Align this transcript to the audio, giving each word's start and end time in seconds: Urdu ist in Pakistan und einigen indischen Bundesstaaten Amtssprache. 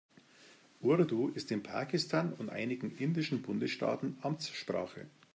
Urdu 0.79 1.27
ist 1.27 1.51
in 1.51 1.61
Pakistan 1.61 2.33
und 2.33 2.49
einigen 2.49 2.97
indischen 2.97 3.43
Bundesstaaten 3.43 4.17
Amtssprache. 4.21 5.05